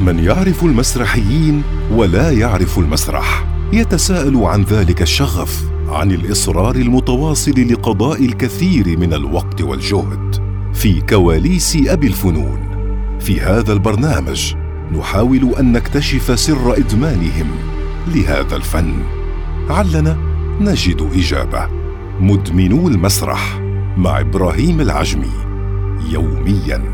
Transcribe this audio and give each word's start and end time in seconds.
من 0.00 0.18
يعرف 0.18 0.64
المسرحيين 0.64 1.62
ولا 1.92 2.30
يعرف 2.30 2.78
المسرح. 2.78 3.46
يتساءل 3.72 4.36
عن 4.36 4.62
ذلك 4.62 5.02
الشغف 5.02 5.64
عن 5.88 6.10
الإصرار 6.10 6.76
المتواصل 6.76 7.72
لقضاء 7.72 8.24
الكثير 8.24 8.98
من 8.98 9.14
الوقت 9.14 9.62
والجهد. 9.62 10.44
في 10.72 11.00
كواليس 11.00 11.78
أبي 11.86 12.06
الفنون. 12.06 12.58
في 13.20 13.40
هذا 13.40 13.72
البرنامج 13.72 14.54
نحاول 14.98 15.54
أن 15.58 15.72
نكتشف 15.72 16.38
سر 16.38 16.76
إدمانهم 16.76 17.50
لهذا 18.14 18.56
الفن. 18.56 18.94
علنا 19.70 20.16
نجد 20.60 21.10
إجابة. 21.14 21.68
مدمنو 22.20 22.88
المسرح 22.88 23.60
مع 23.96 24.20
إبراهيم 24.20 24.80
العجمي 24.80 25.32
يوميا. 26.10 26.93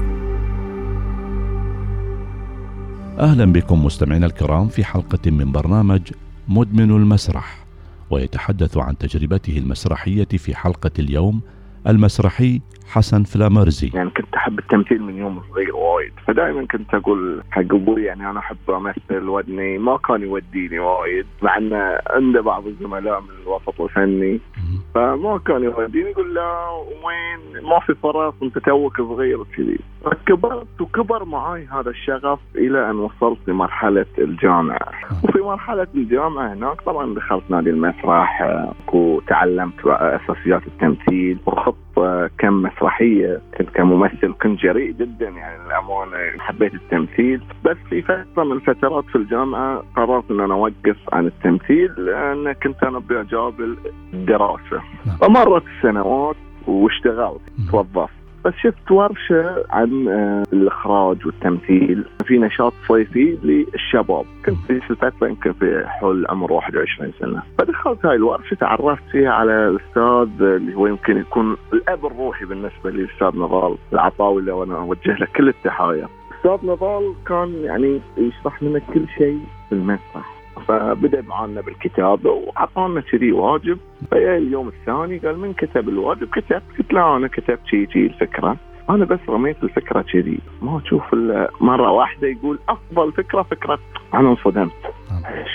أهلا 3.20 3.44
بكم 3.52 3.84
مستمعينا 3.84 4.26
الكرام 4.26 4.68
في 4.68 4.84
حلقة 4.84 5.30
من 5.30 5.52
برنامج 5.52 6.00
مدمن 6.48 6.90
المسرح 6.90 7.64
ويتحدث 8.10 8.76
عن 8.76 8.98
تجربته 8.98 9.58
المسرحية 9.58 10.24
في 10.24 10.54
حلقة 10.54 10.90
اليوم 10.98 11.40
المسرحي 11.88 12.60
حسن 12.92 13.22
فلامرزي. 13.22 13.90
يعني 13.94 14.10
كنت 14.10 14.34
أحب 14.34 14.58
التمثيل 14.58 15.02
من 15.02 15.16
يوم 15.16 15.42
صغير 15.50 15.76
وايد. 15.76 16.12
فدائما 16.26 16.66
كنت 16.66 16.94
أقول 16.94 17.42
حق 17.50 17.60
أبوي 17.60 18.04
يعني 18.04 18.30
أنا 18.30 18.38
أحب 18.38 18.70
أمثل 18.70 19.28
ودني. 19.28 19.78
ما 19.78 19.96
كان 19.96 20.22
يوديني 20.22 20.78
وايد 20.78 21.26
مع 21.42 21.56
إنه 21.56 21.98
عنده 22.10 22.40
بعض 22.40 22.66
الزملاء 22.66 23.20
من 23.20 23.28
الوسط 23.42 23.80
الفني. 23.80 24.40
فما 24.94 25.38
كان 25.46 25.62
يوديني 25.62 26.10
يقول 26.10 26.34
لا 26.34 26.68
وين؟ 27.04 27.64
ما 27.64 27.80
في 27.80 27.94
فرص 27.94 28.34
انت 28.42 28.58
توك 28.58 28.96
صغير 28.96 29.40
وكذي. 29.40 29.78
كبرت 30.26 30.80
وكبر 30.80 31.24
معاي 31.24 31.66
هذا 31.66 31.90
الشغف 31.90 32.38
إلى 32.54 32.90
أن 32.90 32.96
وصلت 32.96 33.38
لمرحلة 33.48 34.06
الجامعة. 34.18 34.88
وفي 35.24 35.38
مرحلة 35.38 35.86
الجامعة 35.94 36.52
هناك 36.52 36.80
طبعا 36.80 37.14
دخلت 37.14 37.44
نادي 37.48 37.70
المسرح 37.70 38.48
وتعلمت 38.92 39.86
أساسيات 39.86 40.62
التمثيل. 40.66 41.38
وخط 41.46 41.69
كم 42.38 42.62
مسرحية 42.62 43.40
كنت 43.58 43.70
كممثل 43.70 44.34
كنت 44.42 44.60
جريء 44.60 44.92
جدا 44.92 45.28
يعني 45.28 45.64
للأمانة 45.64 46.38
حبيت 46.38 46.74
التمثيل. 46.74 47.40
بس 47.64 47.76
في 47.88 48.02
فترة 48.02 48.44
من 48.44 48.52
الفترات 48.52 49.04
في 49.04 49.16
الجامعة 49.16 49.82
قررت 49.96 50.30
إن 50.30 50.40
أنا 50.40 50.54
أوقف 50.54 50.96
عن 51.12 51.26
التمثيل 51.26 51.92
لأن 51.96 52.52
كنت 52.52 52.82
أنا 52.82 52.98
بجاب 52.98 53.54
الدراسة. 54.14 54.80
فمرت 55.20 55.62
السنوات 55.76 56.36
واشتغلت 56.66 57.40
توظفت. 57.70 58.19
بس 58.44 58.52
شفت 58.62 58.90
ورشة 58.90 59.64
عن 59.70 60.08
آه، 60.08 60.42
الإخراج 60.52 61.26
والتمثيل. 61.26 62.04
في 62.26 62.38
نشاط 62.38 62.72
صيفي 62.88 63.38
للشباب. 63.42 64.24
كنت 64.46 64.56
في 64.66 64.90
الفترة 64.90 65.28
يمكن 65.28 65.52
في 65.52 65.84
حول 65.86 66.26
عمر 66.28 66.52
21 66.52 67.12
سنة. 67.20 67.42
فدخلت 67.58 68.06
هاي 68.06 68.16
الورشة 68.16 68.54
تعرفت 68.54 69.02
فيها 69.12 69.30
على 69.30 69.68
الأستاذ 69.68 70.42
اللي 70.42 70.74
هو 70.74 70.86
يمكن 70.86 71.16
يكون 71.16 71.56
الأب 71.72 72.06
الروحي 72.06 72.44
بالنسبة 72.44 72.90
لي 72.90 73.02
الأستاذ 73.02 73.40
نضال 73.40 73.76
العطاوله 73.92 74.52
وأنا 74.54 74.76
أوجه 74.76 75.16
له 75.18 75.26
كل 75.36 75.48
التحايا. 75.48 76.08
أستاذ 76.38 76.70
نضال 76.70 77.14
كان 77.26 77.54
يعني 77.64 78.00
يشرح 78.16 78.62
لنا 78.62 78.78
كل 78.78 79.08
شيء 79.18 79.40
في 79.68 79.74
المسرح. 79.74 80.39
فبدأ 80.68 81.22
معنا 81.22 81.60
بالكتابه 81.60 82.30
وعطانا 82.30 83.00
كذي 83.00 83.32
واجب. 83.32 83.78
فيا 84.10 84.36
اليوم 84.36 84.68
الثاني 84.68 85.18
قال 85.18 85.38
من 85.38 85.52
كتب 85.52 85.88
الواجب؟ 85.88 86.28
كتبت 86.30 86.62
قلت 86.78 86.92
لا 86.92 87.16
أنا 87.16 87.28
كتبت 87.28 87.66
شيء 87.66 87.88
الفكرة. 87.96 88.56
أنا 88.90 89.04
بس 89.04 89.18
رميت 89.28 89.62
الفكرة 89.62 90.02
كذي. 90.12 90.38
ما 90.62 90.80
أشوف 90.86 91.02
مرة 91.60 91.90
واحدة 91.90 92.28
يقول 92.28 92.58
أفضل 92.68 93.12
فكرة 93.12 93.42
فكرة. 93.42 93.78
أنا 94.14 94.28
انصدمت. 94.30 94.72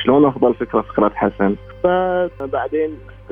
شلون 0.04 0.26
أفضل 0.26 0.54
فكرة 0.54 0.82
فكرة 0.82 1.12
حسن؟ 1.16 1.56
فبعدين 1.84 2.90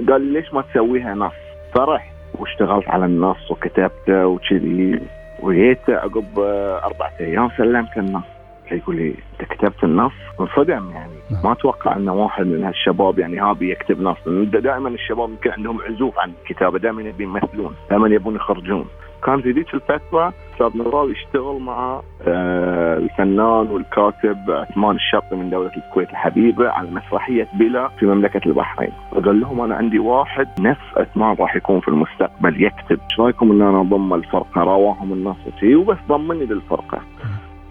قال 0.10 0.22
لي 0.22 0.40
ليش 0.40 0.54
ما 0.54 0.62
تسويها 0.62 1.16
نص؟ 1.16 1.34
فرحت 1.76 2.14
واشتغلت 2.40 2.90
على 2.90 3.06
النص 3.06 3.52
وكتبته 3.52 4.28
وكذي. 4.28 5.00
وجيت 5.40 5.90
عقب 5.90 6.40
أربعة 6.84 7.12
أيام 7.20 7.50
سلمت 7.58 7.98
النص. 7.98 8.33
يقول 8.72 8.96
لي 8.96 9.16
أنت 9.42 9.50
كتبت 9.50 9.84
النص؟ 9.84 10.12
انصدم 10.40 10.90
يعني. 10.92 11.14
نعم. 11.32 11.44
ما 11.44 11.52
أتوقع 11.52 11.96
أن 11.96 12.10
واحد 12.10 12.46
من 12.46 12.64
هالشباب 12.64 13.20
يعني 13.20 13.40
هابي 13.40 13.72
يكتب 13.72 14.02
نص. 14.02 14.18
دائما 14.28 14.90
الشباب 14.90 15.30
يمكن 15.30 15.52
عندهم 15.52 15.82
عزوف 15.82 16.20
عن 16.20 16.32
الكتابة 16.42 16.80
دائما 16.80 17.02
يبون 17.02 17.22
يمثلون 17.22 17.74
دائما 17.90 18.08
يبون 18.08 18.36
يخرجون. 18.36 18.86
كان 19.26 19.42
في 19.42 19.52
ذيك 19.52 19.74
الفترة 19.74 20.34
أستاذ 20.54 20.78
نضال 20.82 21.12
يشتغل 21.12 21.60
مع 21.62 22.02
آه 22.28 22.98
الفنان 22.98 23.68
والكاتب 23.72 24.38
عثمان 24.50 24.96
الشرقي 24.96 25.38
من 25.38 25.50
دولة 25.50 25.72
الكويت 25.78 26.10
الحبيبه 26.10 26.70
على 26.70 26.92
مسرحية 26.92 27.48
بلا 27.54 27.88
في 27.88 28.06
مملكة 28.06 28.42
البحرين. 28.46 28.92
فقال 29.12 29.40
لهم 29.40 29.62
أنا 29.62 29.76
عندي 29.76 30.00
واحد 30.00 30.48
نفس 30.60 30.98
عثمان 30.98 31.36
راح 31.40 31.56
يكون 31.56 31.80
في 31.80 31.88
المستقبل 31.88 32.64
يكتب. 32.64 33.00
إيش 33.12 33.20
رأيكم 33.20 33.52
إن 33.52 33.62
أنا 33.62 33.82
أضم 33.82 34.14
الفرقة؟ 34.14 34.62
رواهم 34.62 35.14
النص 35.14 35.38
وبس 35.64 35.98
ضمني 36.08 36.46
للفرقة. 36.46 37.02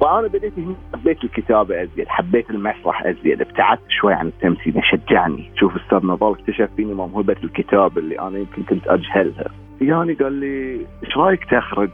فأنا 0.03 0.29
بديت 0.29 0.59
هنا 0.59 0.75
حبيت 0.95 1.25
الكتابة 1.25 1.83
أزيد، 1.83 2.09
حبيت 2.09 2.51
المسرح 2.51 3.07
أزيد، 3.07 3.41
ابتعدت 3.41 3.91
شوي 4.01 4.15
عن 4.15 4.27
التمثيل 4.27 4.75
شجعني، 4.85 5.51
شوف 5.57 5.77
أستاذ 5.77 6.07
نضال 6.07 6.33
اكتشف 6.33 6.69
فيني 6.77 6.95
موهبه 6.95 7.37
الكتابة 7.45 8.01
اللي 8.01 8.21
أنا 8.21 8.39
يمكن 8.39 8.63
كنت 8.63 8.89
أجهلها. 8.89 9.45
يعني 9.81 10.13
قال 10.13 10.33
لي 10.33 10.87
إيش 11.05 11.17
رأيك 11.17 11.45
تخرج؟ 11.45 11.91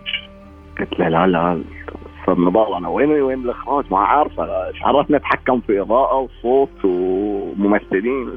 قلت 0.79 0.99
له 0.99 1.09
لا 1.09 1.27
لا 1.27 1.63
أستاذ 2.21 2.41
نضال 2.45 2.75
أنا 2.75 2.89
وين 2.89 3.11
وين 3.11 3.45
الإخراج 3.45 3.85
ما 3.91 3.99
عارفة 3.99 4.67
إيش 4.69 4.83
عرفنا 4.83 5.17
اتحكم 5.17 5.61
في 5.61 5.81
إضاءة 5.81 6.17
وصوت 6.17 6.85
وممثلين. 6.85 8.31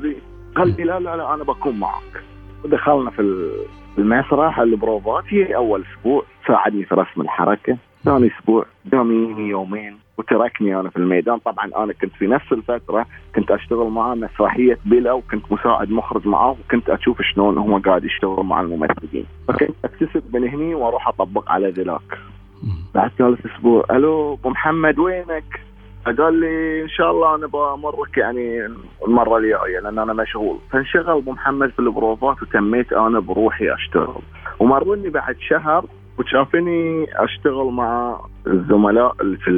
قال 0.55 0.75
لي 0.77 0.83
لا 0.83 0.99
لا 0.99 1.17
لا 1.17 1.33
أنا 1.33 1.43
بكون 1.43 1.79
معك. 1.79 2.23
ودخلنا 2.65 3.09
في 3.11 3.51
المسرح 3.97 4.59
البروفات 4.59 5.23
هي 5.27 5.55
أول 5.55 5.83
أسبوع 5.83 6.23
ساعدني 6.47 6.85
في 6.85 6.95
رسم 6.95 7.21
الحركة 7.21 7.77
ثاني 8.05 8.31
أسبوع 8.39 8.65
داميني 8.85 9.49
يومين 9.49 9.97
وتركني 10.17 10.79
أنا 10.79 10.89
في 10.89 10.97
الميدان. 10.97 11.37
طبعا 11.37 11.69
أنا 11.77 11.93
كنت 11.93 12.13
في 12.13 12.27
نفس 12.27 12.51
الفترة 12.51 13.05
كنت 13.35 13.51
أشتغل 13.51 13.87
معاه 13.87 14.15
مسرحية 14.15 14.77
بلا 14.85 15.11
وكنت 15.11 15.51
مساعد 15.51 15.91
مخرج 15.91 16.27
معاه 16.27 16.51
وكنت 16.65 16.89
أشوف 16.89 17.21
شلون 17.21 17.57
هم 17.57 17.81
قاعد 17.81 18.03
يشتغل 18.03 18.43
مع 18.43 18.61
الممثلين. 18.61 19.25
فكنت 19.47 19.75
أكتسب 19.85 20.35
من 20.35 20.47
هني 20.47 20.75
وأروح 20.75 21.07
أطبق 21.07 21.51
على 21.51 21.69
ذلاك. 21.71 22.19
بعد 22.95 23.11
ثالث 23.17 23.45
أسبوع 23.45 23.85
ألو 23.91 24.33
أبو 24.33 24.49
محمد 24.49 24.99
وينك؟ 24.99 25.61
قال 26.05 26.39
لي 26.39 26.83
إن 26.83 26.89
شاء 26.89 27.11
الله 27.11 27.35
أنا 27.35 27.47
بمرك 27.47 28.17
يعني 28.17 28.65
المرة 29.07 29.37
الجاية 29.37 29.79
لأن 29.83 29.99
أنا 29.99 30.13
مشغول. 30.13 30.57
فانشغل 30.71 31.09
أبو 31.09 31.31
محمد 31.31 31.69
في 31.69 31.79
البروفات 31.79 32.41
وتميت 32.41 32.93
أنا 32.93 33.19
بروحي 33.19 33.73
أشتغل. 33.73 34.21
ومرني 34.59 35.09
بعد 35.09 35.35
شهر 35.49 35.85
وشافني 36.19 37.07
أشتغل 37.15 37.65
مع 37.71 38.19
الزملاء 38.47 39.15
اللي 39.21 39.37
في 39.37 39.49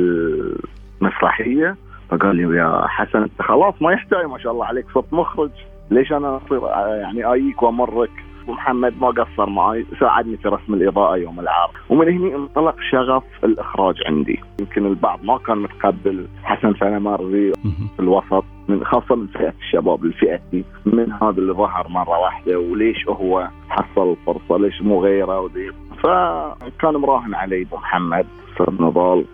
المسرحية 1.01 1.75
فقال 2.09 2.35
لي 2.35 2.57
يا 2.57 2.87
حسن 2.87 3.21
أنت 3.21 3.41
خلاص 3.41 3.73
ما 3.81 3.91
يحتاج 3.91 4.25
ما 4.25 4.37
شاء 4.37 4.51
الله 4.51 4.65
عليك 4.65 4.85
صرت 4.93 5.13
مخرج 5.13 5.51
ليش 5.91 6.11
أنا 6.11 6.37
أصير 6.37 6.61
يعني 7.01 7.25
اجيك 7.25 7.63
وأمرك؟ 7.63 8.11
ومحمد 8.47 8.93
ما 9.01 9.07
قصر 9.07 9.49
معي 9.49 9.85
ساعدني 9.99 10.37
في 10.37 10.47
رسم 10.47 10.73
الإضاءة 10.73 11.15
يوم 11.15 11.39
العرض. 11.39 11.71
ومن 11.89 12.09
هنا 12.09 12.35
انطلق 12.35 12.75
شغف 12.91 13.23
الإخراج 13.43 13.95
عندي. 14.07 14.39
يمكن 14.59 14.85
البعض 14.85 15.23
ما 15.23 15.37
كان 15.37 15.57
متقبل 15.57 16.27
حسن 16.43 16.73
فنمارزي 16.73 17.51
في 17.95 17.99
الوسط 17.99 18.43
من 18.67 18.85
خاصة 18.85 19.15
من 19.15 19.27
فئة 19.27 19.53
الشباب 19.61 20.05
الفئتي 20.05 20.63
من 20.85 21.11
هذا 21.11 21.37
اللي 21.37 21.53
ظهر 21.53 21.87
مرة 21.89 22.19
واحدة 22.19 22.59
وليش 22.59 23.07
هو 23.07 23.47
حصل 23.69 24.11
الفرصة 24.11 24.57
ليش 24.57 24.81
مو 24.81 25.03
غيره 25.03 25.39
ودي 25.39 25.71
فكان 26.03 26.93
مراهن 26.93 27.35
علي 27.35 27.61
ابو 27.61 27.75
محمد 27.75 28.25
أستاذ 28.51 28.73
نضال. 28.81 29.25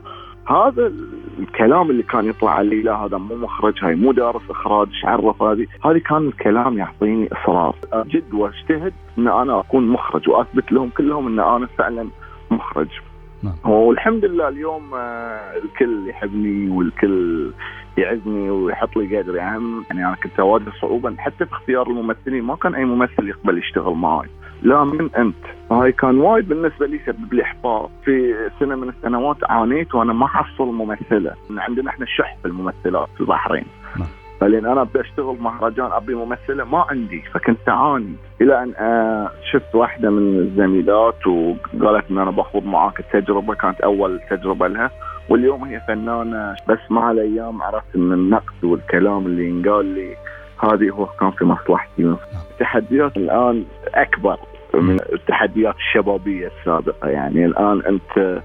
هذا 0.47 0.91
الكلام 1.39 1.89
اللي 1.92 2.04
كان 2.04 2.25
يطلع 2.25 2.51
علي 2.51 2.81
لا 2.81 2.95
هذا 2.95 3.18
مو 3.18 3.36
مخرج 3.36 3.74
هاي 3.83 3.95
مو 3.95 4.12
دارس 4.12 4.42
إخراج 4.50 4.88
إيش 4.88 5.06
عرف 5.06 5.44
هذه 5.44 5.68
هذه 5.86 5.98
كان 5.98 6.27
الكلام 6.27 6.77
يعطيني 6.77 7.30
إصرار. 7.31 7.75
أجد 7.94 8.33
وأجتهد 8.33 8.94
إن 9.18 9.27
أنا 9.27 9.60
أكون 9.60 9.88
مخرج 9.88 10.30
وأثبت 10.30 10.71
لهم 10.71 10.89
كلهم 10.89 11.27
إن 11.27 11.39
أنا 11.39 11.68
فعلا 11.77 12.07
مخرج. 12.51 12.89
نعم. 13.44 13.72
والحمد 13.72 14.25
لله 14.25 14.48
اليوم 14.48 14.94
آه، 14.94 15.57
الكل 15.63 16.10
يحبني 16.10 16.69
والكل 16.69 17.51
يعزني 17.98 18.50
ويحط 18.50 18.98
لي 18.98 19.18
قدر 19.18 19.36
يعني, 19.36 19.83
يعني 19.89 20.07
أنا 20.07 20.15
كنت 20.24 20.39
أواجه 20.39 20.72
صعوبه 20.81 21.15
حتى 21.18 21.45
في 21.45 21.51
اختيار 21.51 21.88
الممثلين. 21.88 22.44
ما 22.44 22.56
كان 22.56 22.75
أي 22.75 22.86
ممثل 22.86 23.27
يقبل 23.27 23.57
يشتغل 23.57 23.94
معي 23.94 24.30
لا 24.62 24.83
من 24.83 25.10
أنت. 25.15 25.59
هاي 25.71 25.92
كان 25.92 26.19
وايد 26.19 26.48
بالنسبة 26.50 26.86
لي 26.88 27.00
سبب 27.06 27.33
لي 27.33 27.44
احباط 27.44 27.89
في 28.06 28.36
سنة 28.60 28.75
من 28.75 28.89
السنوات 28.89 29.38
عانيت 29.44 29.95
وأنا 29.95 30.13
ما 30.13 30.27
حصل 30.27 30.66
ممثلة. 30.66 31.33
عندنا 31.57 31.89
إحنا 31.89 32.06
شح 32.06 32.38
في 32.42 32.48
الممثلات 32.48 33.07
في 33.16 33.21
البحرين. 33.21 33.66
نعم. 34.00 34.07
فلين 34.39 34.66
أنا 34.66 34.81
ابي 34.81 35.01
أشتغل 35.01 35.38
مهرجان 35.39 35.92
أبي 35.92 36.16
ممثلة 36.16 36.63
ما 36.63 36.86
عندي 36.89 37.21
فكنت 37.33 37.69
أعاني. 37.69 38.16
إلى 38.42 38.63
أن 38.63 38.74
آه، 38.77 39.31
شفت 39.51 39.75
واحدة 39.75 40.10
من 40.10 40.39
الزميلات 40.39 41.27
وقالت 41.27 42.12
إن 42.12 42.18
أنا 42.18 42.31
بخوض 42.31 42.65
معاك 42.65 43.00
التجربة 43.00 43.54
كانت 43.54 43.81
أول 43.81 44.19
تجربة 44.30 44.68
لها. 44.68 44.92
واليوم 45.30 45.63
هي 45.63 45.81
فنانة 45.88 46.56
بس 46.68 46.80
مع 46.89 47.12
الأيام 47.12 47.62
عرفت 47.62 47.95
إن 47.95 48.13
النقد 48.13 48.63
والكلام 48.63 49.25
اللي 49.25 49.50
ينقال 49.50 49.86
لي 49.86 50.15
هذه 50.63 50.89
هو 50.89 51.06
كان 51.06 51.31
في 51.31 51.45
مصلحتي. 51.45 52.15
التحديات 52.51 53.18
الآن 53.18 53.65
أكبر. 53.95 54.38
من 54.74 54.98
التحديات 55.13 55.75
الشبابية 55.75 56.48
السابقة. 56.60 57.10
يعني 57.10 57.45
الآن 57.45 57.81
أنت 57.81 58.42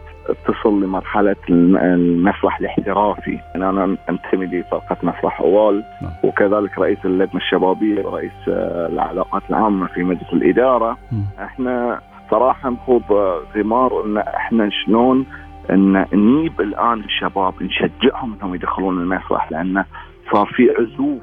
تصل 0.46 0.82
لمرحلة 0.82 1.36
المسرح 1.50 2.60
الاحترافي. 2.60 3.38
يعني 3.54 3.68
أنا 3.68 3.96
أنتمي 4.08 4.46
لفرقة 4.46 4.96
مسرح 5.02 5.40
أوال 5.40 5.82
نعم. 6.02 6.12
وكذلك 6.24 6.78
رئيس 6.78 6.98
اللجنة 7.04 7.36
الشبابية 7.40 8.04
ورئيس 8.06 8.48
آه، 8.48 8.86
العلاقات 8.86 9.42
العامة 9.50 9.86
في 9.86 10.02
مجلس 10.02 10.32
الإدارة. 10.32 10.98
إحنا 11.42 12.00
صراحة 12.30 12.70
نخوض 12.70 13.02
غمار 13.56 14.04
إن 14.04 14.18
إحنا 14.18 14.70
شلون 14.70 15.26
إن 15.70 16.06
نجيب 16.12 16.60
الآن 16.60 17.00
الشباب 17.00 17.54
نشجعهم 17.62 18.34
إنهم 18.34 18.54
يدخلون 18.54 18.98
المسرح 18.98 19.52
لأنه 19.52 19.84
صار 20.32 20.46
في 20.46 20.70
عزوف 20.78 21.22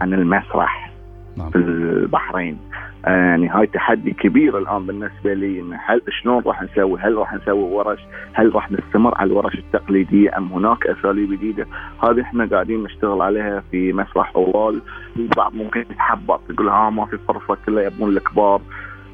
عن 0.00 0.14
المسرح 0.14 0.90
نعم. 1.36 1.50
في 1.50 1.56
البحرين. 1.56 2.58
يعني 3.04 3.48
هاي 3.48 3.66
تحدي 3.66 4.10
كبير 4.10 4.58
الآن 4.58 4.86
بالنسبة 4.86 5.34
لي 5.34 5.60
إن 5.60 5.78
هل 5.86 6.02
شلون 6.22 6.42
راح 6.46 6.62
نسوي؟ 6.62 7.00
هل 7.00 7.16
راح 7.16 7.34
نسوي 7.34 7.62
ورش؟ 7.62 8.00
هل 8.32 8.54
راح 8.54 8.72
نستمر 8.72 9.14
على 9.18 9.30
الورش 9.30 9.54
التقليدية 9.54 10.38
أم 10.38 10.52
هناك 10.52 10.86
أساليب 10.86 11.32
جديدة؟ 11.32 11.66
هذه 12.02 12.20
إحنا 12.20 12.46
قاعدين 12.46 12.82
نشتغل 12.82 13.22
عليها 13.22 13.62
في 13.70 13.92
مسرح 13.92 14.32
أوال، 14.36 14.80
البعض 15.16 15.54
ممكن 15.54 15.80
يتحبط 15.80 16.40
يقول 16.50 16.68
ها 16.68 16.90
ما 16.90 17.06
في 17.06 17.18
فرصة 17.18 17.56
كلها 17.66 17.82
يبون 17.82 18.16
الكبار، 18.16 18.60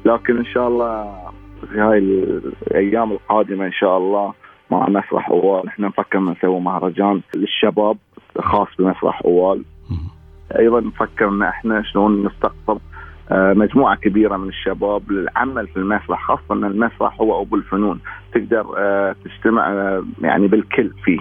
لكن 0.05 0.37
إن 0.37 0.45
شاء 0.45 0.67
الله 0.67 1.15
في 1.71 1.79
هاي 1.79 1.97
الأيام 1.97 3.11
القادمة 3.11 3.65
إن 3.65 3.71
شاء 3.71 3.97
الله 3.97 4.33
مع 4.71 4.89
مسرح 4.89 5.29
أوال 5.29 5.67
إحنا 5.67 5.87
نفكر 5.87 6.19
نسوي 6.19 6.59
مهرجان 6.59 7.21
للشباب 7.35 7.97
خاص 8.39 8.67
بمسرح 8.79 9.21
أوال 9.25 9.63
أيضا 10.59 10.79
نفكر 10.79 11.29
إن 11.29 11.43
إحنا 11.43 11.83
شلون 11.83 12.25
نستقطب 12.25 12.79
آه، 13.31 13.53
مجموعة 13.53 13.95
كبيرة 13.95 14.37
من 14.37 14.49
الشباب 14.49 15.11
للعمل 15.11 15.67
في 15.67 15.77
المسرح 15.77 16.23
خاصة 16.23 16.43
أن 16.51 16.63
المسرح 16.63 17.21
هو 17.21 17.41
أبو 17.41 17.55
الفنون. 17.55 17.99
تقدر 18.33 18.65
آه، 18.77 19.15
تجتمع 19.25 19.71
آه، 19.71 20.03
يعني 20.21 20.47
بالكل 20.47 20.91
فيه. 21.03 21.19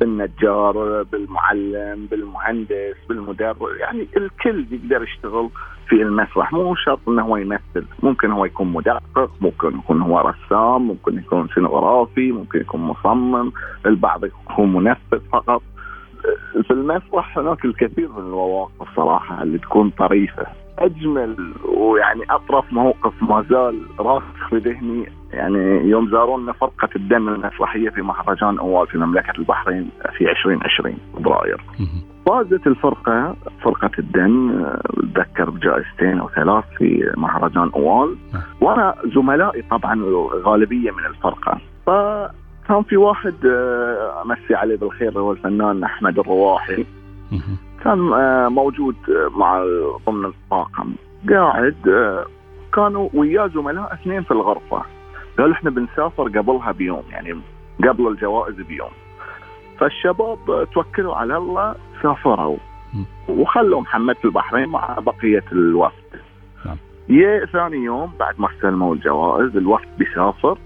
بالنجار 0.00 1.02
بالمعلم 1.02 2.06
بالمهندس 2.10 2.96
بالمدرب 3.08 3.56
يعني 3.80 4.06
الكل 4.16 4.66
يقدر 4.70 5.02
يشتغل 5.02 5.48
في 5.88 6.02
المسرح. 6.02 6.52
مو 6.52 6.74
شرط 6.74 7.08
إنه 7.08 7.22
هو 7.22 7.36
يمثل. 7.36 7.84
ممكن 8.02 8.30
هو 8.30 8.44
يكون 8.44 8.72
مدقق 8.72 9.30
ممكن 9.40 9.68
يكون 9.78 10.02
هو 10.02 10.20
رسام 10.20 10.82
ممكن 10.82 11.18
يكون 11.18 11.48
سينوغرافي 11.54 12.32
ممكن 12.32 12.60
يكون 12.60 12.80
مصمم. 12.80 13.52
البعض 13.86 14.24
يكون 14.24 14.72
منفذ 14.72 15.20
فقط. 15.32 15.62
في 16.62 16.70
المسرح 16.70 17.38
هناك 17.38 17.64
الكثير 17.64 18.08
من 18.08 18.18
المواقف 18.18 18.96
صراحة 18.96 19.42
اللي 19.42 19.58
تكون 19.58 19.90
طريفة. 19.90 20.61
أجمل 20.78 21.54
ويعني 21.64 22.22
أطرف 22.30 22.72
موقف 22.72 23.22
ما 23.22 23.44
زال 23.50 23.82
راسخ 23.98 24.48
في 24.50 24.56
ذهني 24.56 25.06
يعني 25.32 25.88
يوم 25.88 26.10
زارونا 26.10 26.52
فرقة 26.52 26.88
الدم 26.96 27.28
المسرحية 27.28 27.90
في 27.90 28.02
مهرجان 28.02 28.58
أوال 28.58 28.86
في 28.86 28.98
مملكة 28.98 29.38
البحرين 29.38 29.90
في 30.18 30.30
2020 30.30 30.96
فبراير. 31.16 31.64
فازت 32.26 32.66
الفرقة 32.66 33.36
فرقة 33.62 33.90
الدم 33.98 34.64
أتذكر 34.64 35.50
بجائزتين 35.50 36.18
أو 36.18 36.28
ثلاث 36.28 36.64
في 36.78 37.12
مهرجان 37.16 37.70
أوال. 37.74 38.16
وأنا 38.60 38.94
زملائي 39.14 39.62
طبعا 39.70 40.02
غالبية 40.44 40.90
من 40.90 41.06
الفرقة. 41.06 41.60
ف 41.86 41.90
كان 42.68 42.82
في 42.82 42.96
واحد 42.96 43.34
آه، 43.46 44.22
أمسي 44.22 44.54
عليه 44.54 44.76
بالخير 44.76 45.18
هو 45.18 45.32
الفنان 45.32 45.84
أحمد 45.84 46.18
الرواحي. 46.18 46.84
كان 47.84 48.12
آه، 48.12 48.48
موجود 48.48 48.96
آه، 49.08 49.38
مع 49.38 49.64
ضمن 50.06 50.24
الطاقم. 50.24 50.94
قاعد 51.30 51.88
آه، 51.88 52.26
كانوا 52.74 53.08
وياه 53.14 53.46
زملاء 53.46 53.94
اثنين 53.94 54.22
في 54.22 54.30
الغرفة. 54.30 54.82
قالوا 55.38 55.52
إحنا 55.52 55.70
بنسافر 55.70 56.22
قبلها 56.22 56.72
بيوم 56.72 57.02
يعني 57.10 57.40
قبل 57.88 58.08
الجوائز 58.08 58.54
بيوم. 58.54 58.90
فالشباب 59.78 60.68
توكلوا 60.74 61.14
على 61.16 61.36
الله 61.36 61.74
سافروا. 62.02 62.56
وخلوا 63.28 63.80
محمد 63.80 64.16
في 64.16 64.24
البحرين 64.24 64.68
مع 64.68 64.98
بقية 64.98 65.44
الوفد. 65.52 66.20
نعم. 66.66 66.76
يا 67.08 67.46
ثاني 67.46 67.76
يوم 67.76 68.12
بعد 68.20 68.40
ما 68.40 68.48
استلموا 68.50 68.94
الجوائز 68.94 69.56
الوفد 69.56 69.88
بيسافر. 69.98 70.58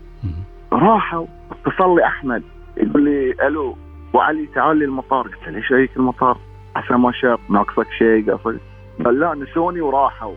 راحوا 0.73 1.27
اتصل 1.51 1.97
لي 1.97 2.07
أحمد. 2.07 2.43
يقول 2.77 3.05
لي 3.05 3.47
ألو 3.47 3.77
وعلي 4.13 4.47
تعال 4.47 4.77
لي 4.77 4.85
المطار 4.85 5.23
قلت 5.23 5.47
له 5.47 5.53
ليش 5.53 5.71
جايك 5.71 5.97
المطار؟ 5.97 6.39
عسى 6.77 6.95
ما 6.95 7.13
شاف 7.13 7.41
ناقصك 7.51 7.87
شيء 7.99 8.33
قصد 8.33 8.59
قال 9.05 9.21
لا 9.21 9.35
نسوني 9.35 9.81
وراحوا. 9.81 10.35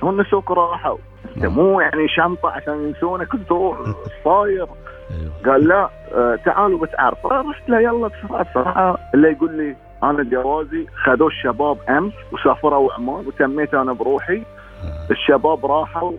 شلون 0.00 0.20
نسوك 0.20 0.50
وراحوا؟ 0.50 0.96
انت 1.36 1.46
مو 1.46 1.80
يعني 1.80 2.08
شنطة 2.08 2.50
عشان 2.50 2.84
ينسونك 2.88 3.28
تروح 3.48 3.78
صاير 4.24 4.66
أيوه. 5.10 5.32
قال 5.46 5.68
لا 5.68 5.90
آه 6.14 6.36
تعالوا 6.44 6.78
بتعرف 6.78 7.26
رحت 7.26 7.68
له 7.68 7.80
يلا 7.80 8.08
بسرعة 8.08 8.50
بسرعة. 8.50 8.98
اللي 9.14 9.28
يقول 9.32 9.52
لي 9.56 9.76
أنا 10.02 10.22
جوازي 10.22 10.86
خذوه 11.04 11.28
الشباب 11.28 11.78
أمس 11.88 12.12
وسافروا 12.32 12.92
عمان 12.92 13.26
وتميت 13.26 13.74
أنا 13.74 13.92
بروحي؟ 13.92 14.36
آه. 14.36 15.10
الشباب 15.10 15.66
راحوا 15.66 16.12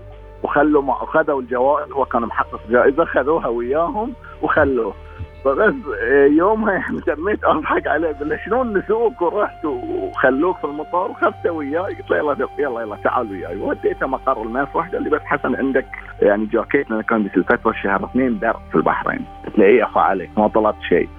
وخلوا 0.43 0.93
خذوا 0.93 1.41
الجوائز 1.41 1.91
هو 1.91 2.05
كان 2.05 2.21
محقق 2.21 2.59
جائزة 2.69 3.05
خذوها 3.05 3.47
وياهم 3.47 4.13
وخلوه. 4.41 4.93
فبس 5.43 5.73
يومها 6.37 6.73
يعني 6.81 7.01
تميت 7.01 7.43
أضحك 7.43 7.87
عليه 7.87 8.07
قلت 8.07 8.39
شلون 8.45 8.77
نسوق 8.77 9.23
ورحت 9.23 9.65
وخلوك 9.65 10.57
في 10.57 10.63
المطار 10.63 11.11
وخذته 11.11 11.51
وياي؟ 11.51 11.95
قلت 11.95 12.11
له 12.11 12.17
يلا 12.17 12.47
يلا 12.59 12.81
يلا 12.81 12.95
تعال 12.95 13.31
وياي. 13.31 13.57
وديته 13.57 14.07
مقر 14.07 14.41
المسرح 14.41 14.89
قال 14.91 15.03
لي 15.03 15.09
بس 15.09 15.21
حسن 15.21 15.55
عندك 15.55 15.85
يعني 16.21 16.45
جاكيت 16.45 16.91
لأن 16.91 17.01
كان 17.01 17.23
بس 17.23 17.37
الفترة 17.37 17.71
شهر 17.83 18.05
اثنين 18.05 18.39
برد 18.39 18.55
في 18.71 18.75
البحرين. 18.75 19.25
قلت 19.45 19.59
له 19.59 19.65
اي 19.65 19.83
أخو 19.83 19.99
عليك 19.99 20.29
ما 20.37 20.47
طلبت 20.47 20.81
شيء. 20.89 21.09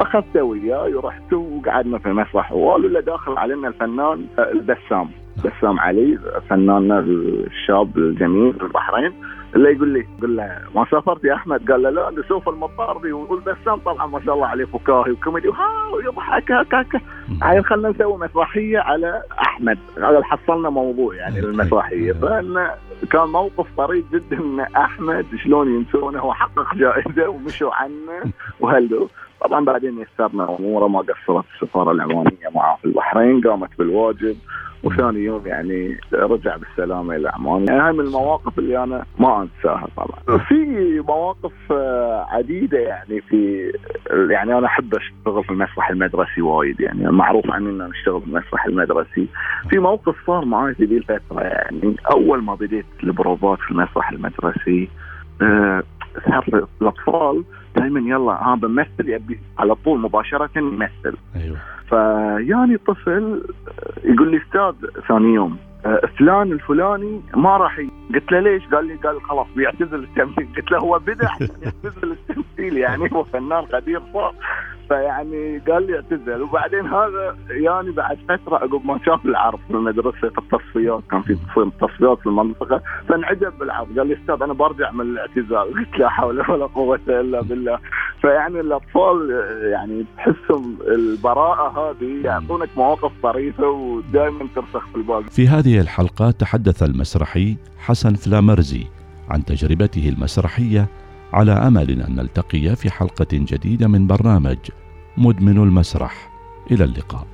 اخذته 0.00 0.42
وياي 0.42 0.94
ورحت 0.94 1.32
وقعدنا 1.32 1.98
في 1.98 2.06
المسرح. 2.06 2.52
وقالوا 2.52 2.90
له 2.90 3.00
داخل 3.00 3.38
علينا 3.38 3.68
الفنان 3.68 4.26
البسام. 4.38 5.10
بسام 5.44 5.80
علي 5.80 6.18
فناننا 6.48 6.98
الشاب 6.98 7.98
الجميل 7.98 8.52
في 8.52 8.62
البحرين. 8.62 9.12
اللي 9.54 9.72
يقول 9.72 9.88
لي 9.88 10.06
يقول 10.18 10.36
له 10.36 10.58
ما 10.74 10.86
سافرت 10.90 11.24
يا 11.24 11.34
أحمد؟ 11.34 11.70
قال 11.70 11.82
له 11.82 11.90
لا 11.90 12.10
نشوف 12.10 12.48
المطار 12.48 12.98
دي 12.98 13.12
ويقول 13.12 13.40
بسام 13.40 13.78
طبعا 13.78 14.06
ما 14.06 14.20
شاء 14.24 14.34
الله 14.34 14.46
عليه 14.46 14.64
فكاهي 14.64 15.10
وكوميدي. 15.10 15.48
ويضحك 15.94 16.52
هكا 16.52 17.00
هاي 17.42 17.62
خلينا 17.62 17.88
نسوي 17.90 18.18
مسرحية 18.18 18.78
على 18.78 19.22
أحمد. 19.40 19.78
هذا 19.96 20.22
حصلنا 20.22 20.70
موضوع 20.70 21.14
يعني 21.14 21.38
المسرحيه 21.38 22.12
فإن 22.12 22.70
كان 23.10 23.28
موقف 23.28 23.66
طريف 23.76 24.04
جدا 24.12 24.36
إن 24.40 24.60
أحمد 24.60 25.26
شلون 25.44 25.74
ينسونه 25.74 26.18
هو 26.18 26.32
حقق 26.34 26.74
جائزة 26.74 27.28
ومشوا 27.28 27.74
عنه 27.74 28.32
وهلو. 28.60 29.08
طبعا 29.40 29.64
بعدين 29.64 30.00
يسرنا 30.00 30.56
أموره 30.58 30.88
ما 30.88 30.98
قصرت 30.98 31.44
السفارة 31.54 31.92
العمانيه 31.92 32.48
معه 32.54 32.76
في 32.76 32.84
البحرين 32.84 33.40
قامت 33.40 33.78
بالواجب. 33.78 34.36
وثاني 34.84 35.20
يوم 35.20 35.46
يعني 35.46 36.00
رجع 36.12 36.56
بالسلامة 36.56 37.16
إلى 37.16 37.28
عمان. 37.28 37.64
يعني 37.68 37.80
هاي 37.80 37.92
من 37.92 38.00
المواقف 38.00 38.58
اللي 38.58 38.82
أنا 38.82 39.04
ما 39.18 39.42
أنساها 39.42 39.88
طبعا. 39.96 40.38
في 40.38 40.54
مواقف 41.08 41.52
آه، 41.72 42.26
عديدة 42.28 42.78
يعني 42.78 43.20
في 43.20 43.72
يعني 44.30 44.58
أنا 44.58 44.66
أحب 44.66 44.94
أشتغل 44.94 45.44
في 45.44 45.50
المسرح 45.50 45.90
المدرسي 45.90 46.42
وايد. 46.42 46.80
يعني 46.80 47.10
معروف 47.10 47.50
عني 47.50 47.70
ان 47.70 47.80
أشتغل 47.80 48.20
في 48.20 48.26
المسرح 48.26 48.66
المدرسي. 48.66 49.26
في 49.70 49.78
موقف 49.78 50.14
صار 50.26 50.44
معي 50.44 50.74
في 50.74 50.84
ذي 50.84 50.96
الفترة 50.96 51.40
يعني 51.40 51.96
أول 52.12 52.42
ما 52.42 52.54
بديت 52.54 52.86
البروفات 53.04 53.58
في 53.58 53.70
المسرح 53.70 54.10
المدرسي 54.10 54.88
أه 55.42 55.82
الأطفال 56.82 57.44
دائما 57.76 58.00
يلا 58.00 58.32
ها 58.32 58.54
بمثل 58.54 59.08
يبي 59.08 59.40
على 59.58 59.74
طول 59.74 60.00
مباشرة 60.00 60.50
يمثل. 60.56 61.16
أيوه. 61.36 61.56
فياني 61.92 62.76
طفل 62.76 63.42
يقول 64.04 64.30
لي 64.30 64.36
أستاذ 64.36 64.90
ثاني 65.08 65.34
يوم 65.34 65.56
آه، 65.86 66.00
فلان 66.18 66.52
الفلاني 66.52 67.20
ما 67.36 67.56
راح 67.56 67.80
قلت 68.14 68.32
له 68.32 68.40
ليش؟ 68.40 68.66
قال 68.66 68.86
لي 68.86 68.94
قال 68.94 69.22
خلاص 69.22 69.46
بيعتزل 69.56 70.04
التمثيل. 70.04 70.48
قلت 70.56 70.70
له 70.72 70.78
هو 70.78 70.98
بدأ 70.98 71.28
يعتزل 71.62 72.12
التمثيل 72.12 72.76
يعني 72.76 73.12
هو 73.12 73.24
فنان 73.24 73.64
قدير 73.64 74.02
صار 74.12 74.34
فيعني 74.88 75.58
قال 75.58 75.86
لي 75.86 75.96
اعتزل. 75.96 76.42
وبعدين 76.42 76.86
هذا 76.86 77.36
يعني 77.50 77.90
بعد 77.90 78.18
فترة 78.28 78.56
عقب 78.56 78.86
ما 78.86 78.98
شاف 79.06 79.26
العرض 79.26 79.58
في 79.68 79.74
المدرسة 79.74 80.28
في 80.28 80.38
التصفيات 80.38 81.02
كان 81.10 81.22
في 81.22 81.36
تصفيات 81.80 82.18
في 82.18 82.26
المنطقة 82.26 82.82
فانعجب 83.08 83.52
بالعرض 83.58 83.98
قال 83.98 84.06
لي 84.06 84.14
أستاذ 84.14 84.42
أنا 84.42 84.52
برجع 84.52 84.90
من 84.90 85.00
الاعتزال. 85.00 85.74
قلت 85.74 85.98
لا 85.98 86.08
حول 86.08 86.50
ولا 86.50 86.66
قوة 86.66 87.00
إلا 87.08 87.40
بالله. 87.42 87.78
فيعني 88.22 88.60
الأطفال 88.60 89.30
يعني 89.72 90.04
تحسهم 90.16 90.76
البراءة 90.88 91.68
هذه 91.80 92.24
يعطونك 92.24 92.68
مواقف 92.76 93.12
طريفة 93.22 93.68
ودائما 93.68 94.48
ترسخ 94.54 94.86
في 94.92 94.96
البال. 94.96 95.24
في 95.30 95.48
هذه 95.48 95.80
الحلقة 95.80 96.30
تحدث 96.30 96.82
المسرحي 96.82 97.56
حسن 97.78 98.14
فلامرزي 98.14 98.86
عن 99.30 99.44
تجربته 99.44 100.08
المسرحية 100.08 100.88
على 101.32 101.52
أمل 101.52 101.90
أن 101.90 102.16
نلتقي 102.16 102.76
في 102.76 102.90
حلقة 102.90 103.26
جديدة 103.32 103.88
من 103.88 104.06
برنامج 104.06 104.58
مدمن 105.16 105.56
المسرح. 105.56 106.32
إلى 106.70 106.84
اللقاء. 106.84 107.26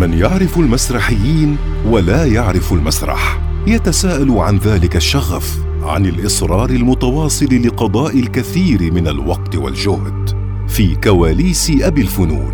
من 0.00 0.12
يعرف 0.12 0.58
المسرحيين 0.58 1.58
ولا 1.86 2.24
يعرف 2.26 2.72
المسرح 2.72 3.40
يتساءل 3.66 4.30
عن 4.30 4.56
ذلك 4.56 4.96
الشغف. 4.96 5.67
عن 5.88 6.06
الإصرار 6.06 6.70
المتواصل 6.70 7.66
لقضاء 7.66 8.18
الكثير 8.18 8.92
من 8.92 9.08
الوقت 9.08 9.56
والجهد 9.56 10.30
في 10.68 10.94
كواليس 10.94 11.72
أبي 11.80 12.00
الفنون. 12.00 12.52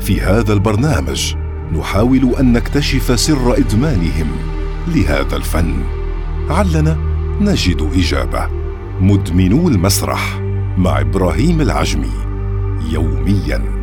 في 0.00 0.20
هذا 0.20 0.52
البرنامج 0.52 1.34
نحاول 1.78 2.34
أن 2.40 2.52
نكتشف 2.52 3.20
سر 3.20 3.56
إدمانهم 3.58 4.26
لهذا 4.88 5.36
الفن. 5.36 5.74
علنا 6.50 6.98
نجد 7.40 7.90
إجابة. 7.94 8.48
مدمنو 9.00 9.68
المسرح 9.68 10.40
مع 10.78 11.00
إبراهيم 11.00 11.60
العجمي. 11.60 12.12
يوميا. 12.90 13.73